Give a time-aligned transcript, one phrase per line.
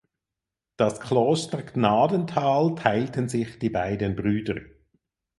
[0.77, 4.55] Das Kloster Gnadental teilten sich die beiden Brüder.